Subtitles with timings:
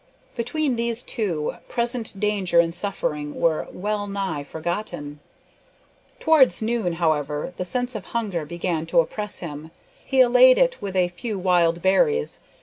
[0.35, 5.19] Between these two, present danger and suffering were well nigh forgotten.
[6.19, 9.69] Towards noon, however, the sense of hunger began to oppress him.
[10.03, 12.39] He allayed it with a few wild berries.